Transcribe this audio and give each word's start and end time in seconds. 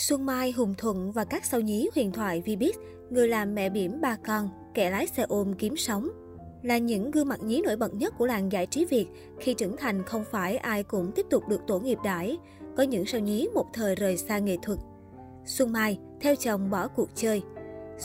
Xuân 0.00 0.26
Mai, 0.26 0.52
Hùng 0.52 0.74
Thuận 0.78 1.12
và 1.12 1.24
các 1.24 1.44
sao 1.44 1.60
nhí 1.60 1.88
huyền 1.94 2.12
thoại 2.12 2.42
Vbiz, 2.46 2.72
người 3.10 3.28
làm 3.28 3.54
mẹ 3.54 3.70
bỉm 3.70 4.00
ba 4.00 4.16
con, 4.26 4.48
kẻ 4.74 4.90
lái 4.90 5.06
xe 5.06 5.22
ôm 5.28 5.54
kiếm 5.54 5.76
sống. 5.76 6.08
Là 6.62 6.78
những 6.78 7.10
gương 7.10 7.28
mặt 7.28 7.42
nhí 7.42 7.62
nổi 7.62 7.76
bật 7.76 7.94
nhất 7.94 8.14
của 8.18 8.26
làng 8.26 8.52
giải 8.52 8.66
trí 8.66 8.84
Việt, 8.84 9.06
khi 9.40 9.54
trưởng 9.54 9.76
thành 9.76 10.02
không 10.02 10.24
phải 10.30 10.56
ai 10.56 10.82
cũng 10.82 11.12
tiếp 11.12 11.26
tục 11.30 11.48
được 11.48 11.60
tổ 11.66 11.80
nghiệp 11.80 11.98
đãi. 12.04 12.38
Có 12.76 12.82
những 12.82 13.06
sao 13.06 13.20
nhí 13.20 13.48
một 13.54 13.66
thời 13.72 13.94
rời 13.94 14.16
xa 14.16 14.38
nghệ 14.38 14.56
thuật. 14.62 14.78
Xuân 15.44 15.72
Mai, 15.72 15.98
theo 16.20 16.36
chồng 16.36 16.70
bỏ 16.70 16.88
cuộc 16.88 17.08
chơi. 17.14 17.42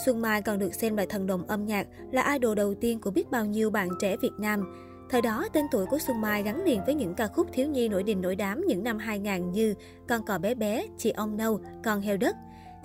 Xuân 0.06 0.22
Mai 0.22 0.42
còn 0.42 0.60
được 0.60 0.74
xem 0.74 0.98
là 0.98 1.06
thần 1.10 1.28
đồng 1.28 1.48
âm 1.48 1.66
nhạc, 1.66 1.88
là 2.12 2.34
idol 2.34 2.56
đầu 2.56 2.76
tiên 2.76 3.00
của 3.02 3.12
biết 3.12 3.32
bao 3.32 3.46
nhiêu 3.46 3.70
bạn 3.70 3.90
trẻ 4.00 4.18
Việt 4.18 4.34
Nam. 4.40 4.64
Thời 5.10 5.22
đó, 5.22 5.48
tên 5.54 5.66
tuổi 5.72 5.86
của 5.86 5.98
Xuân 6.00 6.22
Mai 6.22 6.44
gắn 6.44 6.64
liền 6.64 6.82
với 6.86 6.96
những 6.96 7.14
ca 7.14 7.28
khúc 7.28 7.48
thiếu 7.54 7.68
nhi 7.68 7.90
nổi 7.90 8.04
đình 8.04 8.22
nổi 8.22 8.36
đám 8.36 8.66
những 8.68 8.84
năm 8.84 8.98
2000 8.98 9.52
như 9.52 9.74
Con 10.08 10.26
cò 10.26 10.38
bé 10.38 10.56
bé, 10.56 10.86
Chị 10.98 11.12
ông 11.12 11.38
nâu, 11.38 11.60
Con 11.84 12.02
heo 12.02 12.18
đất. 12.18 12.36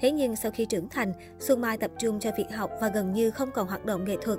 Thế 0.01 0.11
nhưng 0.11 0.37
sau 0.37 0.51
khi 0.51 0.65
trưởng 0.65 0.89
thành, 0.89 1.13
Xuân 1.39 1.61
Mai 1.61 1.79
tập 1.79 1.91
trung 1.99 2.21
cho 2.21 2.31
việc 2.39 2.53
học 2.55 2.71
và 2.81 2.89
gần 2.89 3.13
như 3.13 3.31
không 3.31 3.51
còn 3.55 3.69
hoạt 3.69 3.85
động 3.85 4.05
nghệ 4.05 4.17
thuật. 4.23 4.39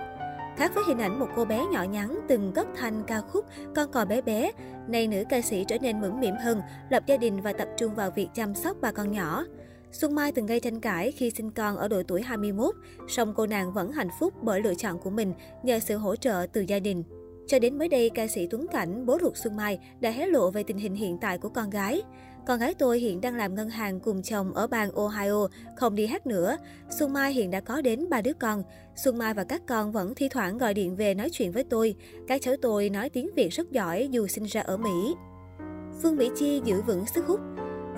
Khác 0.58 0.72
với 0.76 0.84
hình 0.88 0.98
ảnh 0.98 1.20
một 1.20 1.28
cô 1.36 1.46
bé 1.46 1.66
nhỏ 1.72 1.84
nhắn 1.84 2.20
từng 2.28 2.52
cất 2.56 2.68
thanh 2.76 3.04
ca 3.08 3.22
khúc 3.22 3.46
Con 3.76 3.92
cò 3.92 4.06
bé 4.06 4.22
bé, 4.22 4.52
nay 4.88 5.08
nữ 5.08 5.24
ca 5.30 5.42
sĩ 5.42 5.66
trở 5.68 5.78
nên 5.78 6.02
mững 6.02 6.20
mỉm 6.20 6.36
hơn, 6.44 6.62
lập 6.90 7.04
gia 7.08 7.18
đình 7.18 7.42
và 7.42 7.54
tập 7.54 7.68
trung 7.78 7.96
vào 7.96 8.12
việc 8.12 8.28
chăm 8.34 8.56
sóc 8.56 8.78
ba 8.82 8.92
con 8.92 9.12
nhỏ. 9.12 9.46
Xuân 9.92 10.16
Mai 10.16 10.32
từng 10.32 10.46
gây 10.46 10.60
tranh 10.60 10.80
cãi 10.80 11.12
khi 11.12 11.30
sinh 11.30 11.52
con 11.52 11.78
ở 11.78 11.88
độ 11.88 12.04
tuổi 12.08 12.22
21, 12.22 12.76
song 13.08 13.34
cô 13.36 13.46
nàng 13.46 13.74
vẫn 13.74 13.92
hạnh 13.92 14.10
phúc 14.20 14.34
bởi 14.42 14.62
lựa 14.62 14.76
chọn 14.76 15.00
của 15.00 15.10
mình 15.10 15.34
nhờ 15.64 15.80
sự 15.80 15.98
hỗ 15.98 16.16
trợ 16.16 16.48
từ 16.54 16.62
gia 16.62 16.80
đình. 16.80 17.04
Cho 17.52 17.60
đến 17.60 17.78
mới 17.78 17.88
đây, 17.88 18.10
ca 18.10 18.28
sĩ 18.28 18.48
Tuấn 18.48 18.68
Cảnh, 18.72 19.06
bố 19.06 19.18
ruột 19.22 19.38
Xuân 19.38 19.56
Mai, 19.56 19.80
đã 20.00 20.12
hé 20.12 20.28
lộ 20.28 20.52
về 20.52 20.64
tình 20.64 20.78
hình 20.78 20.96
hiện 20.96 21.18
tại 21.22 21.38
của 21.38 21.50
con 21.50 21.70
gái. 21.70 22.02
Con 22.48 22.60
gái 22.60 22.74
tôi 22.74 23.00
hiện 23.00 23.22
đang 23.22 23.36
làm 23.36 23.56
ngân 23.56 23.70
hàng 23.70 24.00
cùng 24.00 24.22
chồng 24.22 24.54
ở 24.54 24.68
bang 24.68 24.92
Ohio, 24.92 25.48
không 25.78 25.96
đi 25.96 26.06
hát 26.06 26.28
nữa. 26.28 26.58
Xuân 26.90 27.14
Mai 27.14 27.34
hiện 27.34 27.52
đã 27.52 27.60
có 27.60 27.82
đến 27.82 28.10
ba 28.10 28.22
đứa 28.22 28.34
con. 28.34 28.64
Xuân 28.96 29.18
Mai 29.18 29.34
và 29.34 29.44
các 29.44 29.62
con 29.68 29.92
vẫn 29.92 30.16
thi 30.16 30.30
thoảng 30.30 30.58
gọi 30.58 30.74
điện 30.74 30.96
về 30.96 31.14
nói 31.14 31.30
chuyện 31.30 31.52
với 31.52 31.64
tôi. 31.64 31.96
Các 32.28 32.42
cháu 32.42 32.56
tôi 32.62 32.90
nói 32.90 33.10
tiếng 33.10 33.30
Việt 33.36 33.50
rất 33.50 33.72
giỏi 33.72 34.08
dù 34.12 34.28
sinh 34.28 34.44
ra 34.44 34.62
ở 34.62 34.78
Mỹ. 34.78 35.16
Phương 36.02 36.16
Mỹ 36.18 36.30
Chi 36.36 36.62
giữ 36.66 36.82
vững 36.82 37.06
sức 37.06 37.26
hút 37.28 37.40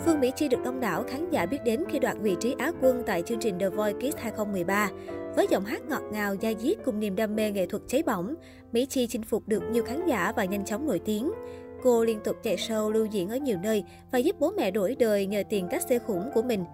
Phương 0.06 0.20
Mỹ 0.20 0.32
Chi 0.36 0.48
được 0.48 0.64
đông 0.64 0.80
đảo 0.80 1.04
khán 1.08 1.30
giả 1.32 1.46
biết 1.46 1.60
đến 1.66 1.84
khi 1.90 2.00
đoạt 2.00 2.18
vị 2.22 2.36
trí 2.40 2.56
Á 2.58 2.72
quân 2.82 3.04
tại 3.06 3.22
chương 3.22 3.40
trình 3.40 3.60
The 3.60 3.70
Voice 3.70 4.00
Kids 4.00 4.18
2013. 4.18 4.90
Với 5.36 5.48
giọng 5.50 5.66
hát 5.66 5.82
ngọt 5.90 6.04
ngào, 6.12 6.36
da 6.36 6.54
diết 6.60 6.78
cùng 6.86 7.00
niềm 7.00 7.16
đam 7.16 7.36
mê 7.36 7.52
nghệ 7.52 7.66
thuật 7.66 7.84
cháy 7.88 8.04
bỏng, 8.04 8.36
Mỹ 8.72 8.86
Chi 8.86 9.08
chinh 9.08 9.24
phục 9.24 9.48
được 9.48 9.64
nhiều 9.72 9.84
khán 9.84 10.06
giả 10.06 10.34
và 10.36 10.46
nhanh 10.46 10.66
chóng 10.66 10.88
nổi 10.88 11.00
tiếng. 11.00 11.32
Cô 11.84 12.04
liên 12.04 12.20
tục 12.24 12.36
chạy 12.44 12.56
show 12.56 12.90
lưu 12.90 13.06
diễn 13.06 13.30
ở 13.30 13.36
nhiều 13.38 13.58
nơi 13.64 13.84
và 14.12 14.20
giúp 14.20 14.36
bố 14.40 14.52
mẹ 14.58 14.72
đổi 14.72 14.96
đời 15.00 15.26
nhờ 15.26 15.44
tiền 15.50 15.68
các 15.72 15.82
xe 15.82 16.00
khủng 16.00 16.30
của 16.34 16.42
mình. 16.42 16.66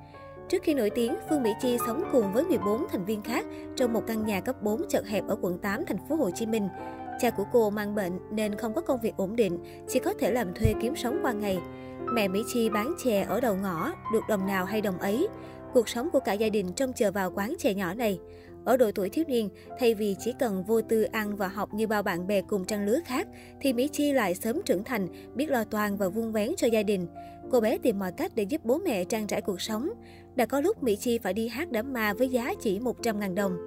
Trước 0.49 0.63
khi 0.63 0.73
nổi 0.73 0.89
tiếng, 0.89 1.15
Phương 1.29 1.43
Mỹ 1.43 1.49
Chi 1.61 1.77
sống 1.85 2.03
cùng 2.11 2.33
với 2.33 2.43
14 2.43 2.85
thành 2.91 3.05
viên 3.05 3.21
khác 3.21 3.45
trong 3.75 3.93
một 3.93 4.03
căn 4.07 4.25
nhà 4.25 4.41
cấp 4.41 4.63
4 4.63 4.81
chật 4.89 5.07
hẹp 5.07 5.27
ở 5.27 5.37
quận 5.41 5.57
8, 5.57 5.85
thành 5.85 6.07
phố 6.09 6.15
Hồ 6.15 6.29
Chí 6.35 6.45
Minh. 6.45 6.67
Cha 7.19 7.29
của 7.29 7.45
cô 7.53 7.69
mang 7.69 7.95
bệnh 7.95 8.19
nên 8.31 8.55
không 8.55 8.73
có 8.73 8.81
công 8.81 9.01
việc 9.01 9.17
ổn 9.17 9.35
định, 9.35 9.59
chỉ 9.87 9.99
có 9.99 10.13
thể 10.13 10.31
làm 10.31 10.53
thuê 10.53 10.73
kiếm 10.81 10.95
sống 10.95 11.19
qua 11.21 11.31
ngày. 11.31 11.59
Mẹ 12.13 12.27
Mỹ 12.27 12.43
Chi 12.53 12.69
bán 12.69 12.93
chè 13.03 13.21
ở 13.21 13.41
đầu 13.41 13.55
ngõ, 13.55 13.91
được 14.13 14.23
đồng 14.29 14.47
nào 14.47 14.65
hay 14.65 14.81
đồng 14.81 14.99
ấy. 14.99 15.27
Cuộc 15.73 15.89
sống 15.89 16.09
của 16.09 16.19
cả 16.19 16.33
gia 16.33 16.49
đình 16.49 16.73
trông 16.73 16.93
chờ 16.93 17.11
vào 17.11 17.31
quán 17.35 17.53
chè 17.59 17.73
nhỏ 17.73 17.93
này. 17.93 18.19
Ở 18.65 18.77
độ 18.77 18.91
tuổi 18.95 19.09
thiếu 19.09 19.25
niên, 19.27 19.49
thay 19.79 19.93
vì 19.93 20.15
chỉ 20.19 20.33
cần 20.39 20.63
vô 20.63 20.81
tư 20.81 21.03
ăn 21.03 21.35
và 21.35 21.47
học 21.47 21.73
như 21.73 21.87
bao 21.87 22.03
bạn 22.03 22.27
bè 22.27 22.41
cùng 22.41 22.65
trang 22.65 22.85
lứa 22.85 22.99
khác, 23.05 23.27
thì 23.61 23.73
Mỹ 23.73 23.87
Chi 23.87 24.13
lại 24.13 24.35
sớm 24.35 24.61
trưởng 24.65 24.83
thành, 24.83 25.07
biết 25.35 25.49
lo 25.49 25.63
toan 25.63 25.97
và 25.97 26.09
vun 26.09 26.31
vén 26.31 26.51
cho 26.57 26.67
gia 26.67 26.83
đình. 26.83 27.07
Cô 27.51 27.59
bé 27.59 27.77
tìm 27.77 27.99
mọi 27.99 28.11
cách 28.11 28.31
để 28.35 28.43
giúp 28.43 28.61
bố 28.65 28.77
mẹ 28.77 29.03
trang 29.03 29.27
trải 29.27 29.41
cuộc 29.41 29.61
sống. 29.61 29.89
Đã 30.35 30.45
có 30.45 30.61
lúc 30.61 30.83
Mỹ 30.83 30.95
Chi 30.95 31.17
phải 31.17 31.33
đi 31.33 31.47
hát 31.47 31.71
đám 31.71 31.93
ma 31.93 32.13
với 32.13 32.29
giá 32.29 32.53
chỉ 32.61 32.79
100.000 32.79 33.35
đồng. 33.35 33.57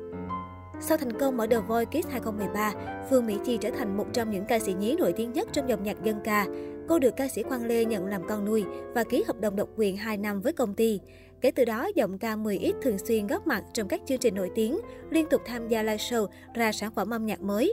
Sau 0.81 0.97
thành 0.97 1.19
công 1.19 1.41
ở 1.41 1.47
The 1.47 1.59
Voice 1.59 2.01
Kids 2.01 2.11
2013, 2.11 2.73
Phương 3.11 3.27
Mỹ 3.27 3.37
Chi 3.45 3.59
trở 3.61 3.71
thành 3.71 3.97
một 3.97 4.07
trong 4.13 4.31
những 4.31 4.45
ca 4.45 4.59
sĩ 4.59 4.75
nhí 4.75 4.97
nổi 4.99 5.13
tiếng 5.13 5.33
nhất 5.33 5.49
trong 5.53 5.69
dòng 5.69 5.83
nhạc 5.83 6.05
dân 6.05 6.17
ca. 6.25 6.47
Cô 6.89 6.99
được 6.99 7.17
ca 7.17 7.29
sĩ 7.29 7.43
Quang 7.43 7.65
Lê 7.65 7.85
nhận 7.85 8.07
làm 8.07 8.23
con 8.29 8.45
nuôi 8.45 8.65
và 8.95 9.05
ký 9.05 9.25
hợp 9.27 9.41
đồng 9.41 9.57
độc 9.57 9.69
quyền 9.77 9.97
2 9.97 10.17
năm 10.17 10.41
với 10.41 10.53
công 10.53 10.75
ty. 10.75 11.01
Kể 11.43 11.51
từ 11.51 11.65
đó, 11.65 11.89
giọng 11.95 12.19
ca 12.19 12.37
10X 12.37 12.73
thường 12.83 12.99
xuyên 12.99 13.27
góp 13.27 13.47
mặt 13.47 13.65
trong 13.73 13.89
các 13.89 14.01
chương 14.07 14.19
trình 14.19 14.35
nổi 14.35 14.51
tiếng, 14.55 14.79
liên 15.11 15.27
tục 15.31 15.43
tham 15.47 15.69
gia 15.69 15.83
live 15.83 15.97
show, 15.97 16.27
ra 16.55 16.73
sản 16.73 16.91
phẩm 16.95 17.11
âm 17.11 17.27
nhạc 17.27 17.41
mới. 17.41 17.73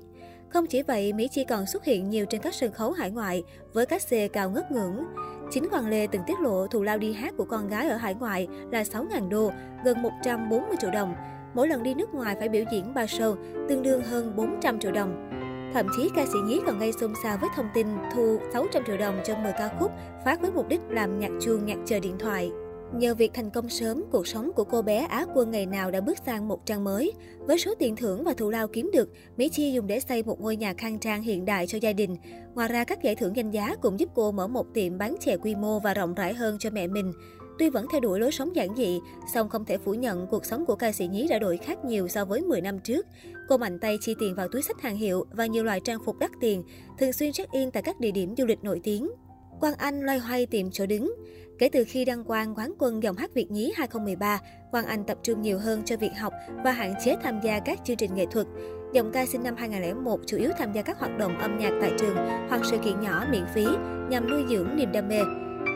Không 0.49 0.65
chỉ 0.67 0.83
vậy, 0.83 1.13
Mỹ 1.13 1.27
Chi 1.31 1.45
còn 1.49 1.65
xuất 1.65 1.85
hiện 1.85 2.09
nhiều 2.09 2.25
trên 2.25 2.41
các 2.41 2.53
sân 2.53 2.71
khấu 2.71 2.91
hải 2.91 3.11
ngoại 3.11 3.43
với 3.73 3.85
các 3.85 4.01
xe 4.01 4.27
cao 4.27 4.49
ngất 4.49 4.71
ngưỡng. 4.71 5.03
Chính 5.51 5.69
Hoàng 5.69 5.89
Lê 5.89 6.07
từng 6.07 6.21
tiết 6.27 6.39
lộ 6.39 6.67
thù 6.67 6.83
lao 6.83 6.97
đi 6.97 7.13
hát 7.13 7.33
của 7.37 7.45
con 7.45 7.67
gái 7.67 7.89
ở 7.89 7.95
hải 7.95 8.13
ngoại 8.13 8.47
là 8.71 8.83
6.000 8.83 9.29
đô, 9.29 9.51
gần 9.83 10.01
140 10.01 10.77
triệu 10.81 10.91
đồng. 10.91 11.15
Mỗi 11.53 11.67
lần 11.67 11.83
đi 11.83 11.93
nước 11.93 12.13
ngoài 12.13 12.35
phải 12.39 12.49
biểu 12.49 12.63
diễn 12.71 12.93
3 12.93 13.05
show, 13.05 13.35
tương 13.69 13.83
đương 13.83 14.01
hơn 14.01 14.35
400 14.35 14.79
triệu 14.79 14.91
đồng. 14.91 15.29
Thậm 15.73 15.87
chí 15.97 16.09
ca 16.15 16.25
sĩ 16.25 16.39
nhí 16.45 16.59
còn 16.65 16.79
gây 16.79 16.91
xôn 16.91 17.13
xao 17.23 17.37
với 17.37 17.49
thông 17.55 17.69
tin 17.73 17.87
thu 18.15 18.39
600 18.53 18.83
triệu 18.87 18.97
đồng 18.97 19.21
cho 19.25 19.35
10 19.35 19.51
ca 19.51 19.69
khúc 19.79 19.91
phát 20.25 20.41
với 20.41 20.51
mục 20.51 20.67
đích 20.67 20.81
làm 20.89 21.19
nhạc 21.19 21.31
chuông 21.41 21.65
nhạc 21.65 21.77
chờ 21.85 21.99
điện 21.99 22.15
thoại. 22.19 22.51
Nhờ 22.93 23.15
việc 23.15 23.31
thành 23.33 23.49
công 23.49 23.69
sớm, 23.69 24.03
cuộc 24.11 24.27
sống 24.27 24.51
của 24.55 24.63
cô 24.63 24.81
bé 24.81 24.97
Á 24.97 25.25
quân 25.35 25.51
ngày 25.51 25.65
nào 25.65 25.91
đã 25.91 26.01
bước 26.01 26.17
sang 26.25 26.47
một 26.47 26.65
trang 26.65 26.83
mới. 26.83 27.13
Với 27.39 27.57
số 27.57 27.75
tiền 27.79 27.95
thưởng 27.95 28.23
và 28.23 28.33
thù 28.33 28.49
lao 28.49 28.67
kiếm 28.67 28.89
được, 28.93 29.09
Mỹ 29.37 29.49
Chi 29.49 29.71
dùng 29.71 29.87
để 29.87 29.99
xây 29.99 30.23
một 30.23 30.41
ngôi 30.41 30.55
nhà 30.55 30.73
khang 30.77 30.99
trang 30.99 31.21
hiện 31.21 31.45
đại 31.45 31.67
cho 31.67 31.77
gia 31.81 31.93
đình. 31.93 32.15
Ngoài 32.55 32.67
ra, 32.67 32.83
các 32.83 33.03
giải 33.03 33.15
thưởng 33.15 33.35
danh 33.35 33.51
giá 33.51 33.75
cũng 33.81 33.99
giúp 33.99 34.09
cô 34.15 34.31
mở 34.31 34.47
một 34.47 34.73
tiệm 34.73 34.97
bán 34.97 35.15
chè 35.19 35.37
quy 35.37 35.55
mô 35.55 35.79
và 35.79 35.93
rộng 35.93 36.13
rãi 36.13 36.33
hơn 36.33 36.57
cho 36.59 36.69
mẹ 36.69 36.87
mình. 36.87 37.13
Tuy 37.59 37.69
vẫn 37.69 37.85
theo 37.91 38.01
đuổi 38.01 38.19
lối 38.19 38.31
sống 38.31 38.55
giản 38.55 38.75
dị, 38.75 38.99
song 39.33 39.49
không 39.49 39.65
thể 39.65 39.77
phủ 39.77 39.93
nhận 39.93 40.27
cuộc 40.27 40.45
sống 40.45 40.65
của 40.65 40.75
ca 40.75 40.91
sĩ 40.91 41.07
nhí 41.07 41.27
đã 41.27 41.39
đổi 41.39 41.57
khác 41.57 41.85
nhiều 41.85 42.07
so 42.07 42.25
với 42.25 42.41
10 42.41 42.61
năm 42.61 42.79
trước. 42.79 43.05
Cô 43.47 43.57
mạnh 43.57 43.79
tay 43.79 43.97
chi 44.01 44.15
tiền 44.19 44.35
vào 44.35 44.47
túi 44.47 44.61
sách 44.61 44.81
hàng 44.81 44.95
hiệu 44.95 45.25
và 45.31 45.45
nhiều 45.45 45.63
loại 45.63 45.79
trang 45.79 45.99
phục 46.05 46.19
đắt 46.19 46.31
tiền, 46.41 46.63
thường 46.99 47.13
xuyên 47.13 47.31
check-in 47.31 47.71
tại 47.71 47.83
các 47.83 47.99
địa 47.99 48.11
điểm 48.11 48.35
du 48.37 48.45
lịch 48.45 48.63
nổi 48.63 48.81
tiếng. 48.83 49.09
Quang 49.59 49.73
Anh 49.77 50.01
loay 50.01 50.19
hoay 50.19 50.45
tìm 50.45 50.71
chỗ 50.71 50.85
đứng. 50.85 51.15
Kể 51.59 51.69
từ 51.69 51.83
khi 51.87 52.05
đăng 52.05 52.23
quang 52.23 52.55
quán 52.55 52.73
quân 52.79 53.03
dòng 53.03 53.15
hát 53.15 53.33
Việt 53.33 53.51
nhí 53.51 53.73
2013, 53.75 54.39
Quang 54.71 54.85
Anh 54.85 55.03
tập 55.03 55.17
trung 55.23 55.41
nhiều 55.41 55.59
hơn 55.59 55.81
cho 55.85 55.97
việc 55.97 56.11
học 56.19 56.33
và 56.63 56.71
hạn 56.71 56.93
chế 57.05 57.15
tham 57.23 57.39
gia 57.43 57.59
các 57.59 57.79
chương 57.85 57.97
trình 57.97 58.15
nghệ 58.15 58.25
thuật. 58.31 58.47
Dòng 58.93 59.11
ca 59.11 59.25
sinh 59.25 59.43
năm 59.43 59.55
2001 59.57 60.19
chủ 60.25 60.37
yếu 60.37 60.51
tham 60.57 60.73
gia 60.73 60.81
các 60.81 60.99
hoạt 60.99 61.17
động 61.17 61.37
âm 61.37 61.57
nhạc 61.57 61.71
tại 61.81 61.91
trường 61.99 62.15
hoặc 62.49 62.61
sự 62.63 62.77
kiện 62.77 63.01
nhỏ 63.01 63.25
miễn 63.31 63.45
phí 63.53 63.65
nhằm 64.09 64.29
nuôi 64.29 64.43
dưỡng 64.49 64.75
niềm 64.75 64.91
đam 64.91 65.07
mê. 65.07 65.19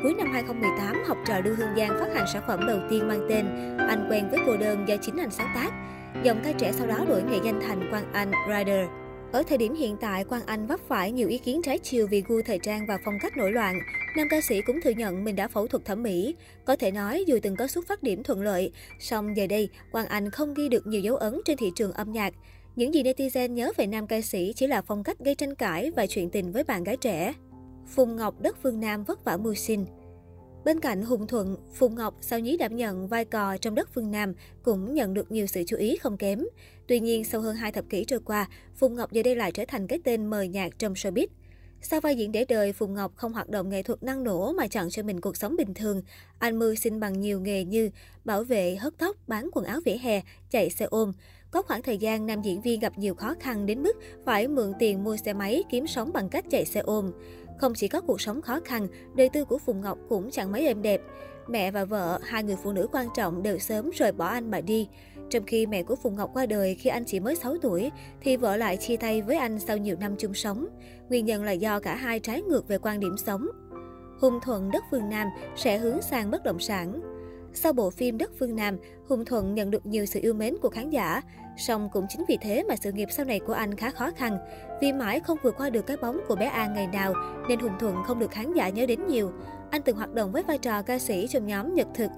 Cuối 0.03 0.13
năm 0.17 0.27
2018, 0.33 1.03
học 1.07 1.17
trò 1.27 1.39
Lưu 1.45 1.55
Hương 1.57 1.75
Giang 1.77 1.99
phát 1.99 2.13
hành 2.15 2.25
sản 2.33 2.43
phẩm 2.47 2.59
đầu 2.67 2.79
tiên 2.89 3.07
mang 3.07 3.25
tên 3.29 3.45
Anh 3.77 4.07
quen 4.09 4.29
với 4.29 4.39
cô 4.45 4.57
đơn 4.57 4.85
do 4.87 4.95
chính 5.01 5.17
anh 5.17 5.31
sáng 5.31 5.51
tác. 5.55 5.69
Dòng 6.23 6.41
ca 6.43 6.51
trẻ 6.51 6.71
sau 6.71 6.87
đó 6.87 7.05
đổi 7.09 7.23
nghệ 7.23 7.37
danh 7.43 7.61
thành 7.61 7.87
Quang 7.89 8.13
Anh 8.13 8.31
Rider. 8.47 9.02
Ở 9.33 9.43
thời 9.43 9.57
điểm 9.57 9.73
hiện 9.73 9.97
tại, 10.01 10.23
Quang 10.23 10.45
Anh 10.45 10.67
vấp 10.67 10.79
phải 10.87 11.11
nhiều 11.11 11.27
ý 11.27 11.37
kiến 11.37 11.61
trái 11.63 11.79
chiều 11.79 12.07
vì 12.07 12.23
gu 12.27 12.41
thời 12.45 12.59
trang 12.59 12.85
và 12.87 12.97
phong 13.05 13.17
cách 13.21 13.37
nổi 13.37 13.51
loạn. 13.51 13.79
Nam 14.15 14.27
ca 14.29 14.41
sĩ 14.41 14.61
cũng 14.61 14.81
thừa 14.81 14.89
nhận 14.89 15.23
mình 15.23 15.35
đã 15.35 15.47
phẫu 15.47 15.67
thuật 15.67 15.85
thẩm 15.85 16.03
mỹ. 16.03 16.35
Có 16.65 16.75
thể 16.75 16.91
nói 16.91 17.23
dù 17.27 17.39
từng 17.41 17.55
có 17.55 17.67
xuất 17.67 17.87
phát 17.87 18.03
điểm 18.03 18.23
thuận 18.23 18.41
lợi, 18.41 18.71
song 18.99 19.37
giờ 19.37 19.47
đây, 19.47 19.69
Quang 19.91 20.07
Anh 20.07 20.29
không 20.29 20.53
ghi 20.53 20.69
được 20.69 20.87
nhiều 20.87 21.01
dấu 21.01 21.15
ấn 21.15 21.41
trên 21.45 21.57
thị 21.57 21.71
trường 21.75 21.91
âm 21.91 22.11
nhạc. 22.11 22.33
Những 22.75 22.93
gì 22.93 23.03
netizen 23.03 23.47
nhớ 23.47 23.71
về 23.77 23.87
nam 23.87 24.07
ca 24.07 24.21
sĩ 24.21 24.53
chỉ 24.55 24.67
là 24.67 24.81
phong 24.81 25.03
cách 25.03 25.19
gây 25.19 25.35
tranh 25.35 25.55
cãi 25.55 25.91
và 25.95 26.05
chuyện 26.05 26.29
tình 26.29 26.51
với 26.51 26.63
bạn 26.63 26.83
gái 26.83 26.97
trẻ. 26.97 27.33
Phùng 27.87 28.15
Ngọc 28.15 28.41
đất 28.41 28.57
phương 28.63 28.79
Nam 28.79 29.03
vất 29.03 29.25
vả 29.25 29.37
mưu 29.37 29.53
sinh. 29.53 29.85
Bên 30.65 30.79
cạnh 30.79 31.01
Hùng 31.01 31.27
Thuận, 31.27 31.57
Phùng 31.73 31.95
Ngọc 31.95 32.15
sau 32.21 32.39
nhí 32.39 32.57
đảm 32.57 32.75
nhận 32.75 33.07
vai 33.07 33.25
cò 33.25 33.57
trong 33.57 33.75
đất 33.75 33.89
phương 33.93 34.11
Nam 34.11 34.33
cũng 34.63 34.93
nhận 34.93 35.13
được 35.13 35.31
nhiều 35.31 35.47
sự 35.47 35.63
chú 35.67 35.77
ý 35.77 35.95
không 35.95 36.17
kém. 36.17 36.43
Tuy 36.87 36.99
nhiên, 36.99 37.23
sau 37.23 37.41
hơn 37.41 37.55
hai 37.55 37.71
thập 37.71 37.85
kỷ 37.89 38.05
trôi 38.05 38.19
qua, 38.25 38.47
Phùng 38.75 38.95
Ngọc 38.95 39.11
giờ 39.11 39.23
đây 39.23 39.35
lại 39.35 39.51
trở 39.51 39.63
thành 39.67 39.87
cái 39.87 39.99
tên 40.03 40.25
mời 40.25 40.47
nhạc 40.47 40.79
trong 40.79 40.93
showbiz. 40.93 41.27
Sau 41.81 42.01
vai 42.01 42.15
diễn 42.15 42.31
để 42.31 42.45
đời, 42.45 42.73
Phùng 42.73 42.93
Ngọc 42.93 43.15
không 43.15 43.33
hoạt 43.33 43.49
động 43.49 43.69
nghệ 43.69 43.83
thuật 43.83 44.03
năng 44.03 44.23
nổ 44.23 44.53
mà 44.53 44.67
chọn 44.67 44.89
cho 44.89 45.03
mình 45.03 45.21
cuộc 45.21 45.37
sống 45.37 45.55
bình 45.55 45.73
thường. 45.73 46.01
Anh 46.39 46.59
mưu 46.59 46.75
sinh 46.75 46.99
bằng 46.99 47.19
nhiều 47.21 47.39
nghề 47.39 47.63
như 47.63 47.89
bảo 48.25 48.43
vệ, 48.43 48.75
hớt 48.75 48.93
tóc, 48.97 49.17
bán 49.27 49.49
quần 49.51 49.65
áo 49.65 49.79
vỉa 49.85 49.97
hè, 50.01 50.21
chạy 50.49 50.69
xe 50.69 50.85
ôm. 50.85 51.11
Có 51.53 51.61
khoảng 51.61 51.81
thời 51.81 51.97
gian 51.97 52.25
nam 52.25 52.41
diễn 52.41 52.61
viên 52.61 52.79
gặp 52.79 52.97
nhiều 52.97 53.15
khó 53.15 53.33
khăn 53.39 53.65
đến 53.65 53.83
mức 53.83 53.97
phải 54.25 54.47
mượn 54.47 54.73
tiền 54.79 55.03
mua 55.03 55.17
xe 55.17 55.33
máy 55.33 55.63
kiếm 55.69 55.87
sống 55.87 56.13
bằng 56.13 56.29
cách 56.29 56.45
chạy 56.49 56.65
xe 56.65 56.79
ôm. 56.79 57.11
Không 57.57 57.73
chỉ 57.75 57.87
có 57.87 58.01
cuộc 58.01 58.21
sống 58.21 58.41
khó 58.41 58.59
khăn, 58.65 58.87
đời 59.15 59.29
tư 59.29 59.45
của 59.45 59.57
Phùng 59.57 59.81
Ngọc 59.81 59.97
cũng 60.09 60.31
chẳng 60.31 60.51
mấy 60.51 60.67
êm 60.67 60.81
đẹp. 60.81 61.01
Mẹ 61.47 61.71
và 61.71 61.85
vợ, 61.85 62.19
hai 62.23 62.43
người 62.43 62.55
phụ 62.63 62.71
nữ 62.71 62.87
quan 62.91 63.07
trọng 63.15 63.43
đều 63.43 63.59
sớm 63.59 63.89
rời 63.89 64.11
bỏ 64.11 64.25
anh 64.25 64.51
mà 64.51 64.61
đi. 64.61 64.87
Trong 65.29 65.43
khi 65.43 65.65
mẹ 65.65 65.83
của 65.83 65.95
Phùng 65.95 66.15
Ngọc 66.15 66.29
qua 66.33 66.45
đời 66.45 66.75
khi 66.75 66.89
anh 66.89 67.03
chỉ 67.05 67.19
mới 67.19 67.35
6 67.35 67.57
tuổi, 67.61 67.91
thì 68.21 68.37
vợ 68.37 68.57
lại 68.57 68.77
chia 68.77 68.97
tay 68.97 69.21
với 69.21 69.35
anh 69.37 69.59
sau 69.59 69.77
nhiều 69.77 69.95
năm 69.99 70.15
chung 70.17 70.33
sống. 70.33 70.67
Nguyên 71.09 71.25
nhân 71.25 71.43
là 71.43 71.51
do 71.51 71.79
cả 71.79 71.95
hai 71.95 72.19
trái 72.19 72.41
ngược 72.41 72.67
về 72.67 72.77
quan 72.77 72.99
điểm 72.99 73.17
sống. 73.17 73.47
Hùng 74.19 74.39
Thuận 74.43 74.71
đất 74.71 74.83
phương 74.91 75.09
Nam 75.09 75.27
sẽ 75.55 75.77
hướng 75.77 76.01
sang 76.01 76.31
bất 76.31 76.43
động 76.43 76.59
sản. 76.59 77.12
Sau 77.53 77.73
bộ 77.73 77.89
phim 77.89 78.17
Đất 78.17 78.31
Phương 78.39 78.55
Nam, 78.55 78.77
Hùng 79.07 79.25
Thuận 79.25 79.55
nhận 79.55 79.71
được 79.71 79.85
nhiều 79.85 80.05
sự 80.05 80.19
yêu 80.23 80.33
mến 80.33 80.55
của 80.61 80.69
khán 80.69 80.89
giả. 80.89 81.21
Song 81.57 81.89
cũng 81.93 82.05
chính 82.09 82.25
vì 82.27 82.37
thế 82.41 82.63
mà 82.63 82.75
sự 82.75 82.91
nghiệp 82.91 83.07
sau 83.11 83.25
này 83.25 83.39
của 83.39 83.53
anh 83.53 83.75
khá 83.75 83.89
khó 83.89 84.11
khăn. 84.11 84.37
Vì 84.81 84.93
mãi 84.93 85.19
không 85.19 85.37
vượt 85.43 85.55
qua 85.57 85.69
được 85.69 85.85
cái 85.87 85.97
bóng 85.97 86.19
của 86.27 86.35
bé 86.35 86.45
An 86.45 86.73
ngày 86.73 86.87
nào, 86.87 87.13
nên 87.49 87.59
Hùng 87.59 87.77
Thuận 87.79 87.95
không 88.05 88.19
được 88.19 88.31
khán 88.31 88.53
giả 88.53 88.69
nhớ 88.69 88.85
đến 88.85 89.07
nhiều. 89.07 89.31
Anh 89.71 89.81
từng 89.81 89.95
hoạt 89.95 90.13
động 90.13 90.31
với 90.31 90.43
vai 90.43 90.57
trò 90.57 90.81
ca 90.81 90.99
sĩ 90.99 91.27
trong 91.27 91.47
nhóm 91.47 91.73
Nhật 91.73 91.87
Thực. 91.95 92.11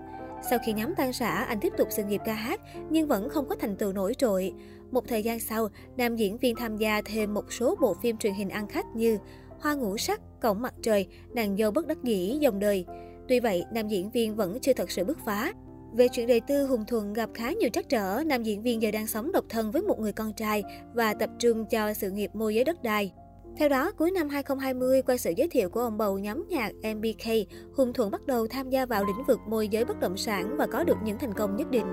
Sau 0.50 0.60
khi 0.66 0.74
nhóm 0.74 0.96
tan 0.96 1.12
rã, 1.12 1.30
anh 1.30 1.60
tiếp 1.60 1.74
tục 1.78 1.88
sự 1.92 2.04
nghiệp 2.04 2.22
ca 2.26 2.34
hát 2.34 2.62
nhưng 2.90 3.08
vẫn 3.08 3.30
không 3.30 3.50
có 3.50 3.56
thành 3.56 3.76
tựu 3.76 3.94
nổi 3.94 4.14
trội. 4.14 4.54
Một 4.92 5.08
thời 5.08 5.24
gian 5.24 5.40
sau, 5.40 5.68
nam 5.98 6.16
diễn 6.16 6.38
viên 6.38 6.56
tham 6.56 6.78
gia 6.78 7.02
thêm 7.06 7.34
một 7.34 7.54
số 7.54 7.76
bộ 7.82 7.94
phim 7.94 8.18
truyền 8.18 8.34
hình 8.34 8.50
ăn 8.50 8.68
khách 8.68 8.86
như 8.96 9.18
Hoa 9.60 9.74
ngũ 9.74 9.98
sắc, 9.98 10.22
Cổng 10.42 10.62
mặt 10.62 10.74
trời, 10.82 11.08
Nàng 11.34 11.58
dâu 11.58 11.72
bất 11.72 11.88
đắc 11.88 12.04
dĩ, 12.04 12.38
dòng 12.40 12.60
đời. 12.60 12.86
Tuy 13.28 13.40
vậy, 13.40 13.64
nam 13.72 13.88
diễn 13.88 14.12
viên 14.12 14.36
vẫn 14.36 14.60
chưa 14.62 14.74
thật 14.74 14.92
sự 14.92 15.04
bứt 15.04 15.18
phá. 15.26 15.54
Về 15.94 16.08
chuyện 16.08 16.28
đời 16.28 16.42
tư, 16.42 16.66
Hùng 16.66 16.86
Thuận 16.88 17.14
gặp 17.14 17.30
khá 17.34 17.52
nhiều 17.52 17.70
trắc 17.74 17.90
trở, 17.90 18.24
nam 18.26 18.44
diễn 18.44 18.62
viên 18.62 18.82
giờ 18.82 18.92
đang 18.92 19.08
sống 19.08 19.32
độc 19.32 19.46
thân 19.50 19.72
với 19.72 19.82
một 19.82 20.00
người 20.00 20.12
con 20.12 20.34
trai 20.34 20.64
và 20.94 21.14
tập 21.14 21.30
trung 21.40 21.66
cho 21.66 21.94
sự 21.94 22.12
nghiệp 22.12 22.32
môi 22.34 22.56
giới 22.56 22.64
đất 22.64 22.84
đai. 22.84 23.12
Theo 23.58 23.70
đó, 23.70 23.92
cuối 23.92 24.12
năm 24.12 24.30
2020, 24.30 25.02
qua 25.02 25.18
sự 25.18 25.34
giới 25.38 25.48
thiệu 25.48 25.70
của 25.70 25.82
ông 25.82 25.98
bầu 25.98 26.20
nhóm 26.20 26.44
nhạc 26.50 26.72
MBK, 26.96 27.28
Hùng 27.76 27.94
Thuận 27.94 28.12
bắt 28.12 28.26
đầu 28.26 28.48
tham 28.48 28.70
gia 28.70 28.86
vào 28.86 29.06
lĩnh 29.06 29.26
vực 29.28 29.40
môi 29.48 29.68
giới 29.68 29.86
bất 29.86 30.00
động 30.00 30.18
sản 30.18 30.56
và 30.58 30.68
có 30.68 30.84
được 30.84 30.98
những 31.04 31.18
thành 31.20 31.34
công 31.34 31.56
nhất 31.56 31.72
định. 31.72 31.86